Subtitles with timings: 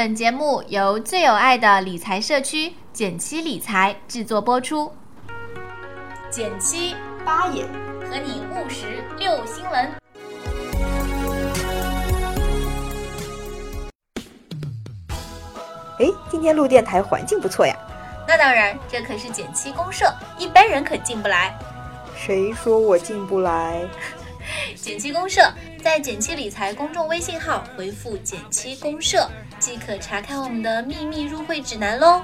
[0.00, 4.90] 本节目由最有爱的理财社区简七理财制作播出。
[6.30, 7.66] 简七八爷
[8.08, 9.92] 和你务实六新闻。
[15.98, 17.76] 哎，今天录电台环境不错呀。
[18.26, 21.54] 那当然，这可是简七公社，一般人可进不来。
[22.16, 23.86] 谁说我进不来？
[24.74, 25.42] 简七公社
[25.82, 29.26] 在减七理财公众微信号回复“减七公社”
[29.58, 32.20] 即可查看我们的秘密入会指南喽。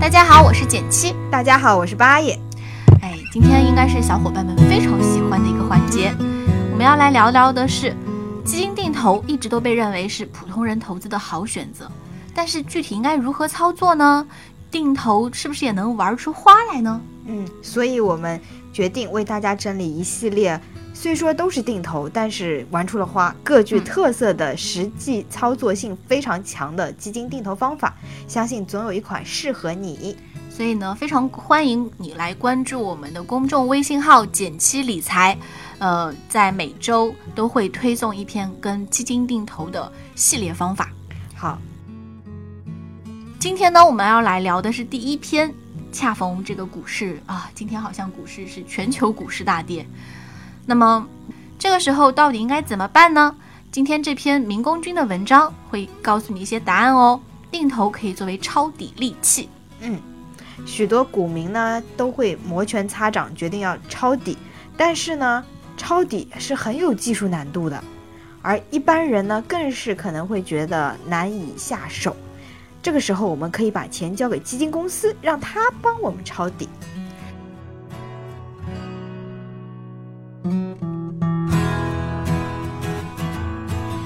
[0.00, 1.12] 大家好，我是减七。
[1.28, 2.38] 大家好，我是八爷。
[3.02, 6.14] 哎，今天应该是小伙伴们非常喜欢的一个环节，
[6.70, 7.92] 我们要来聊聊的是。
[8.46, 11.90] 基金定投一直都被认为是普通人投资的好选择，
[12.32, 14.24] 但是具体应该如何操作呢？
[14.70, 17.00] 定投是不是也能玩出花来呢？
[17.24, 18.40] 嗯，所以我们
[18.72, 20.60] 决定为大家整理一系列，
[20.94, 27.96] 虽说都是定投，但是玩出了花，各具特色的实际操作性非常强的基金定投方法，
[28.28, 30.16] 相信总有一款适合你。
[30.56, 35.36] 所以呢，非常欢迎你来关注我们的公众微信号“减七理财”。
[35.76, 40.88] 呃，在每周都会推送一篇跟基金定投的系列方法。
[41.34, 41.58] 好，
[43.38, 45.52] 今天呢，我们要来聊的是第一篇。
[45.92, 49.86] 恰逢这个股市啊，今天好像股市是全球股市大跌。
[50.64, 51.06] 那么
[51.58, 53.36] 这个时候到底应该怎么办呢？
[53.70, 57.20] 今天这篇民工君的文章会告诉你一些答案哦。
[57.50, 59.50] 定投可以作为抄底利器。
[59.80, 60.00] 嗯，
[60.64, 64.38] 许多股民呢都会摩拳擦掌，决定要抄底，
[64.76, 65.44] 但是呢。
[65.78, 67.84] 抄底是很有技术难度的，
[68.40, 72.16] 而一般人呢，更是可能会觉得难以下手。
[72.82, 76.66] 这个时候，我们可以把钱交给基金公司，让他帮我们抄底。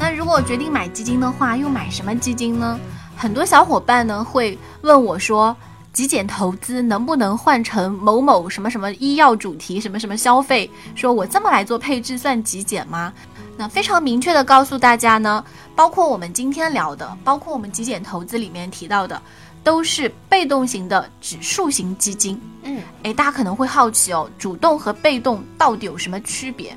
[0.00, 2.76] 那如果决定买基金的话，又买什么基金呢？
[3.16, 5.56] 很多小伙伴呢会问我说。
[5.92, 10.70] 极简投资能不能换成某某什么什么医药主题什么什么消费？
[10.94, 13.12] 说我这么来做配置算极简吗？
[13.56, 19.20] 那非常明确的告诉大家呢，包括我们今天聊的，包括我们极简投资里面提到的，
[19.64, 22.40] 都是被动型的指数型基金。
[22.62, 26.74] 嗯，诶，大家可能会好奇哦，主动和被动到底有什么区别？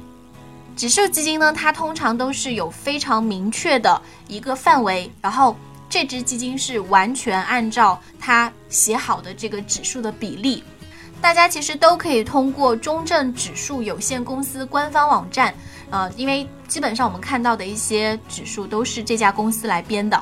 [0.76, 5.56] 指数基金呢，它通常都是有非常明确的一个范围，然后。
[5.94, 10.64] 这只基金是完全按照它写好的这个指数的比例，
[11.22, 15.54] 大家其实都可以通过中证指数有限公司官方网站，
[15.92, 20.20] 呃，因为基本上我们看到的一些指数都是这家公司来编的，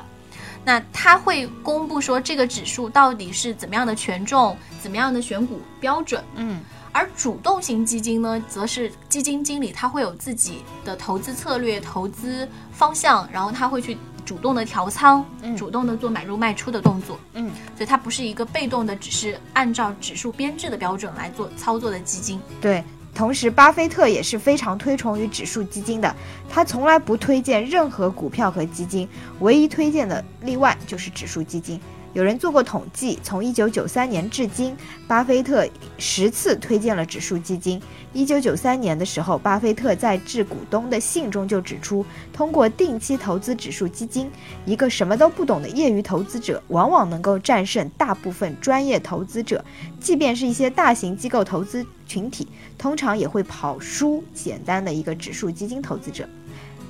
[0.62, 6.60] 那它会公布说这个指数到底是怎么样的权重，怎么样的选股标准，嗯，
[6.92, 13.96] 而主动型基金呢，则是基金经理他会有自己的投资策略、投资方向，然后他会去。
[14.24, 22.40] 主动的调仓，嗯主动的做买入卖出的动作，嗯，所以它不是一个被动的，只是按照指数编制的标准来做操作的基金。
[22.60, 22.82] 对，
[23.14, 26.14] 同时巴菲特也是非常推崇于指数基金的，
[26.48, 29.08] 他从来不推荐任何股票和基金，
[29.40, 31.80] 唯一推荐的例外就是指数基金。
[32.14, 34.76] 有人做过统计，从一九九三年至今，
[35.08, 37.80] 巴菲特十次推荐了指数基金。
[38.12, 44.30] 一九九三年的时候，巴菲特在致股东的信中就指出，通过定期投资指数基金，
[44.66, 49.64] 一个什么都不懂的业余投资者，往往能够战胜大部分专业投资者。
[49.98, 52.46] 即便是一些大型机构投资群体，
[52.76, 56.28] 通常也会跑输简单的一个指数基金投资者。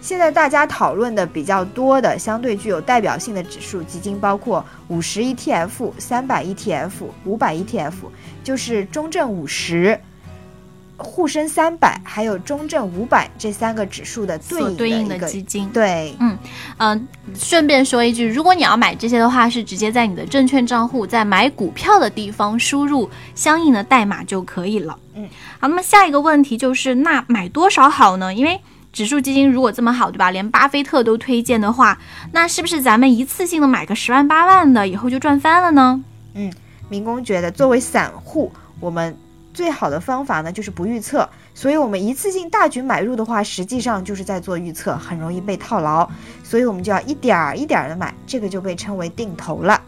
[0.02, 6.90] 现在大家讨论的比较多的、相对具有代表性的指数基金，包括五十 ETF、三百 ETF、
[7.24, 7.92] 五百 ETF，
[8.42, 9.98] 就是中证五十、
[10.96, 14.36] 沪深三百还有中证五百这三个指数的
[14.76, 15.68] 对应的基金。
[15.70, 16.36] 对，嗯
[16.78, 24.98] 嗯，顺便说一句，如果你要买这些的话，是直接在你的证券账户，在买股票的地方输入相应的代码就可以了。
[25.14, 25.28] 嗯，
[25.60, 28.34] 好，那么下一个问题就是，那买多少好呢？
[28.34, 28.60] 因为
[28.92, 30.30] 指数基金如果这么好，对吧？
[30.30, 31.98] 连巴菲特都推荐的话，
[32.32, 36.04] 那是不是咱们一次性的买个十万八万的，以后就赚翻了呢？
[36.34, 36.52] 嗯，
[36.90, 39.16] 民工觉得作为散户，我们
[39.54, 46.08] 最好的方法呢就是不预测，所以我们一次性大举买入的话，实际上就是在做预测，很容易被套牢，
[46.44, 49.80] 所以我们就要一点儿一点儿的买，这个就被称为定投了。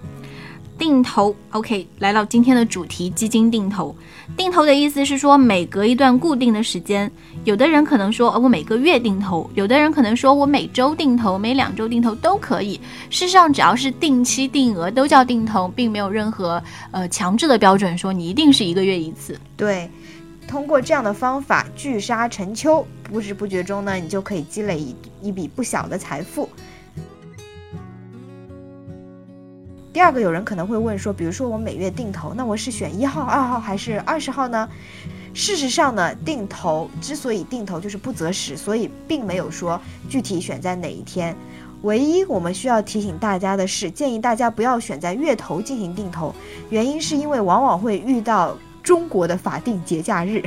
[0.79, 3.95] 定投，OK，来到今天的主题，基金定投。
[4.37, 7.11] 定投的意思是说，每隔一段固定的时间，
[7.45, 12.81] 有的人可能说，呃，我每个月定投；有的人可能说我每周定投，每两周定投都可以。
[13.11, 19.39] 事实上，只要是定期定额都叫定投，并没有任何呃强制的标准，说你一定是一个月一次。
[19.57, 19.89] 对，
[20.49, 26.49] 通过这样的方法聚沙成丘，不知不觉中呢，你就可以积累一一笔不小的财富。
[29.95, 34.69] 第二个，有人可能会问说，比如说我每月定投，那我是选一号、二号还是二十号呢？
[35.33, 41.33] 事实上呢，定投之所以定投就是不择时，所以并没有说具体选在哪一天。
[41.83, 46.35] 唯一我们需要提醒大家的是，建议大家不要选在月头进行定投，
[46.71, 50.43] 原因是因为往往会遇到中国的法定节假日。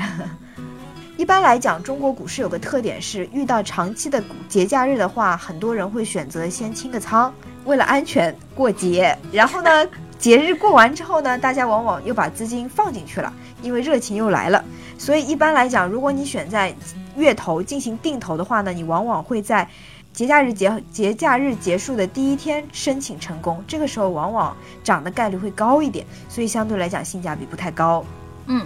[1.16, 7.34] 一般来讲，中国股市有个特点是，遇到长期的 节假日的话，很多人会选择先清个仓。
[7.68, 9.86] 为了安全过节，然后呢，
[10.18, 13.32] 节日过完之后呢，大家往往又把资金放进去了，
[13.62, 14.64] 因为热情又来了。
[14.98, 16.74] 所以一般来讲，如果你选在
[17.16, 19.68] 月头进行定投的话呢，你往往会在
[20.14, 28.04] 节假日节节假日结束的第一天申请成功，这个时候往往涨的概率会高一点，所以相对来讲性价比不太高。
[28.48, 28.66] 嗯。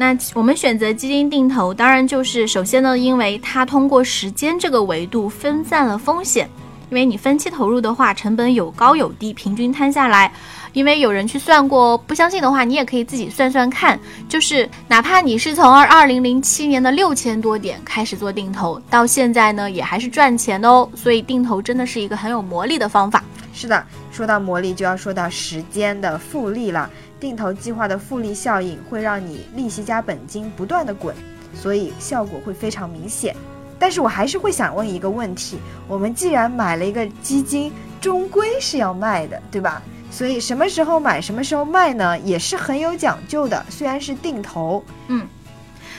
[0.00, 6.48] 那我们选择基金定投，当然就是首先呢，因为它通过时间这个维度分散了风险，
[6.88, 10.32] 因为你分期投入的话，成本有高有低，平均摊下来，
[10.72, 13.98] 因为有人去算过，不相信的话，你也可以自己算算看，
[14.28, 23.24] 就是哪怕你是从二二零零七年的六千多点开始做定投，到现在呢，也还是赚钱的哦，所以定投真的是一个很有魔力的方法。
[23.52, 26.88] 是的，说到魔力，就要说到时间的复利了。
[27.20, 31.14] 定投计划的复利效应会让你利息加本金不断的滚，
[31.54, 33.34] 所以效果会非常明显。
[33.78, 39.80] 但是我还是会想问一个问题：我们既然买了一个基金，终归是要卖的，对吧？
[40.10, 43.64] 所以什么时候买，什么时候卖呢，也是很有讲究的。
[43.68, 45.26] 虽然是定投，嗯，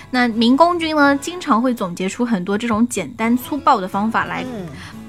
[0.09, 4.43] 那民工君呢，经常会总结出很多这种简单粗暴的方法来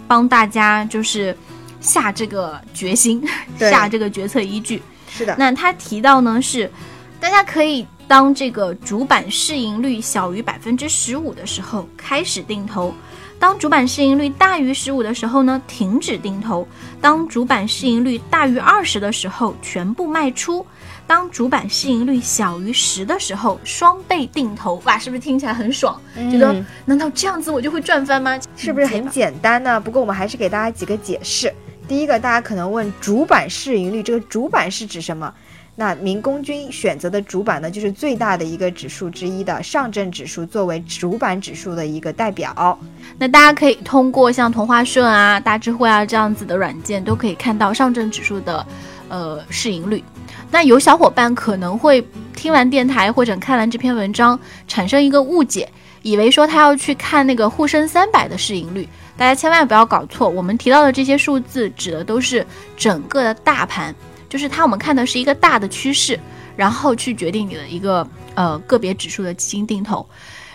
[0.07, 1.37] 帮大家，就是
[1.81, 3.27] 下这个决心，
[3.59, 4.83] 下这个决策依据。
[5.11, 6.71] 是的，那他提到呢是，
[7.19, 12.95] 大家可以当这个主板市盈率小于百分之十五的时候开始定投，
[13.39, 16.67] 当主板市盈率大于十五的时候呢停止定投，
[17.01, 20.65] 当主板市盈率大于二十的时候全部卖出，
[21.07, 24.81] 当主板市盈率小于十的时候双倍定投。
[24.85, 26.01] 哇，是不是听起来很爽？
[26.31, 26.55] 觉得
[26.85, 28.39] 难道这样子我就会赚翻吗？
[28.57, 29.81] 是不是很简单呢？
[29.81, 31.53] 不过我们还是给大家几个解释。
[31.91, 35.35] 第一个，大家可能问主板市盈率，这个主板是指什么？
[35.75, 42.79] 那民工君选择的主板呢，就是最大的一个指数之一的上证指数，作为主板指数的一个代表。
[43.19, 48.65] 那大家可以通过像同花顺啊、大智慧啊这样子的软件，都可以看到上证指数的
[49.09, 50.05] 呃市盈率。
[50.51, 52.05] 那有小伙伴可能会
[52.35, 55.69] 听完电台或者看完这篇文章，产生一个误解，
[56.03, 58.89] 以为说他要去看那个沪深三百的市盈率。
[59.17, 62.45] 大家千万不要搞错，我们提到的这些数字指的都是
[62.77, 63.95] 整个的大盘，
[64.29, 66.19] 就是它我们看的是一个大的趋势，
[66.57, 70.05] 然后去决定你的一个呃个别指数的基金定投。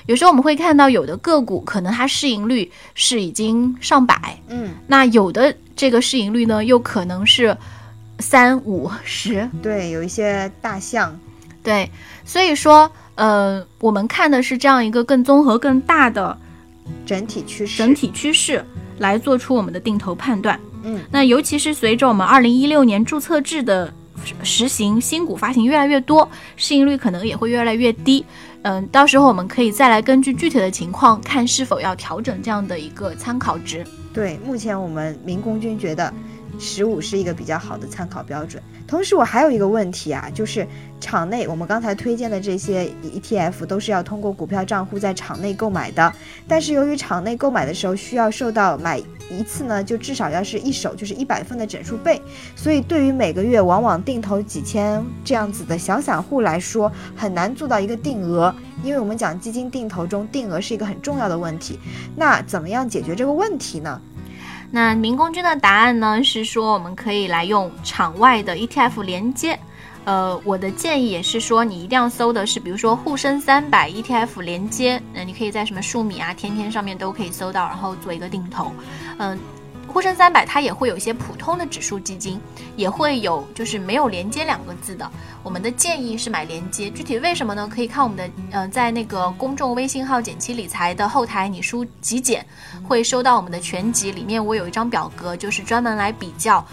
[0.08, 7.56] 有时候我们会看到有的个股可能它市盈率是已经上百，嗯，那有的这个市盈率呢又可能是
[8.20, 11.20] 三五十，对，有一些大象，
[11.64, 11.90] 对，
[12.24, 16.38] 所以说呃我们看的是这样一个更综合、更大的。
[17.04, 18.64] 整体趋势，整体趋势
[19.00, 20.60] 来做出我们的定投判断。
[20.84, 23.92] 嗯，那尤其是随着我们二零一六年注册制的
[24.44, 28.24] 实行，新股发行越来越多，市盈率可能也会越来越低。
[28.62, 33.84] 嗯，到时候我们可以再来根据具体的情况，看是否要调整这样的一个参考值。
[34.14, 36.14] 对，目前我们民工军觉得
[36.60, 38.62] 十五是一个比较好的参考标准。
[38.88, 40.66] 同时，我还有一个问题啊，就是
[41.02, 46.14] 场内我们刚才推荐的这些 ETF 都是要通过股票账户在场内购买的，
[46.48, 52.22] 但是由于场内购买的时候需要受到买一次呢，就至少要是一手就是一百份的整数倍，
[52.56, 61.80] 所以对于每个月往往定投几千这样子的小散户来说，很难做到一个定额，因为我们讲基金定投中定额是一个很重要的问题。
[62.16, 64.00] 那怎么样解决这个问题呢？
[64.72, 66.24] 那民工君的答案呢？
[66.24, 69.58] 是说我们可以来用场外的 ETF 连接。
[70.04, 75.02] 呃，我的建议也是说，你一定要搜的是，比如说沪深三百 ETF 连接。
[75.14, 78.72] 那你可以在什么数米啊、天天上面都可以搜到，然后做一个定投。
[79.18, 79.40] 嗯，
[79.88, 82.40] 沪深三百它也会有一些普通的指数基金，
[82.76, 85.10] 也会有就是没有连接两个字的。
[85.42, 87.70] 我们的建议是买连接，具体为什么呢？
[87.74, 92.46] 可以看我们的呃，在那个公众微信号“减七理财”的后台，你输“极简”，
[92.84, 96.66] 会收到我们的全集，里面我有一张表格，就是专门来比较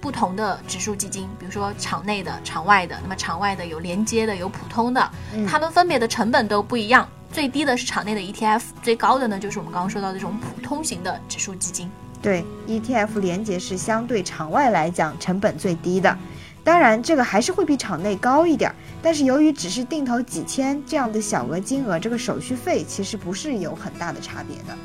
[0.00, 2.98] 不同的指数基金，比如说场内的、场外的。
[3.02, 5.10] 那么场外的有连接的，有普通的，
[5.48, 7.08] 它们分别的成本都不一样。
[7.32, 11.88] 最低的是场内的 ETF，最高的呢就是我们刚刚说到的这种普通型的指数基金。
[12.22, 16.16] 对，ETF 连接是相对场外来讲成本最低的，
[16.62, 18.70] 当然这个还是会比场内高一点，
[19.02, 24.76] 但是由于只是定投几千这样的小额金额，这个手续费其实不是有很大的差别的。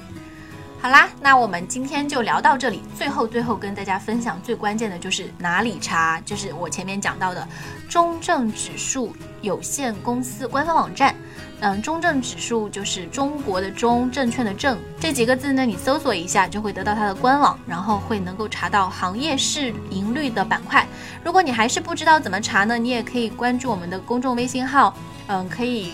[0.85, 2.83] 好啦，那我们今天就聊到这里。
[2.95, 7.47] 最后，最后跟大家分享最关键的就是哪里查，就是我前面讲到的
[7.89, 9.11] 中证指数
[9.41, 11.15] 有限公司官方网站。
[11.61, 20.87] 嗯，中证指数就是中国的中，证券的证这几个字呢，你搜索一下就会得到它的官网，然后会能够查到行业市盈率的板块。
[21.23, 25.93] 如果你还是不知道怎么查呢，你也可以关注我们的公众微信号，嗯，可以。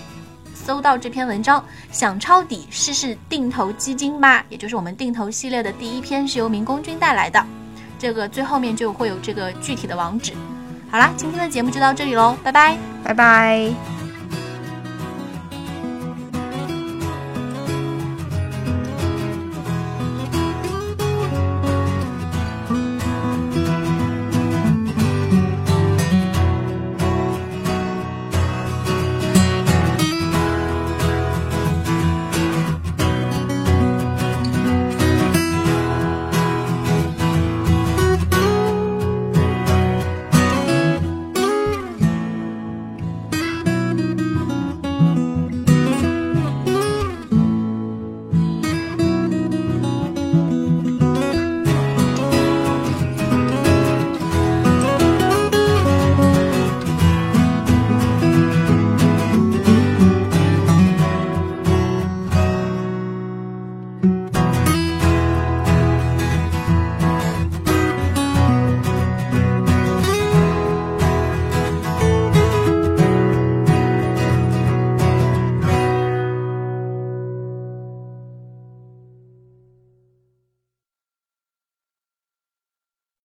[0.53, 4.43] 搜到这篇文章，想抄底试试定投基金吧？
[4.49, 7.43] 也就是我们定投系列的第一篇，是由民工君带来的。
[7.99, 10.33] 这个最后面就会有这个具体的网址。
[10.89, 14.00] 好啦，今天的节目就到这里喽，拜拜，拜拜。